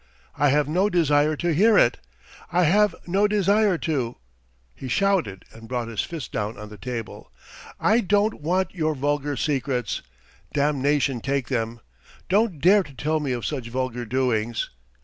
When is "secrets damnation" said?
9.37-11.19